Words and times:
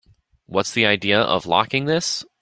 What's 0.47 0.71
the 0.71 0.83
idea 0.87 1.19
of 1.21 1.45
locking 1.45 1.85
this? 1.85 2.25